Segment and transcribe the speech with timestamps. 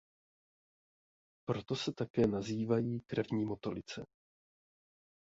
[1.47, 4.05] Proto se také nazývají „krevní motolice“.